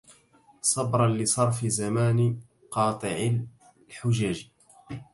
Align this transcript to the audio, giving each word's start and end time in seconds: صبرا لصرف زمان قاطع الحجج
صبرا 0.61 1.07
لصرف 1.07 1.65
زمان 1.67 2.39
قاطع 2.71 3.29
الحجج 3.89 4.43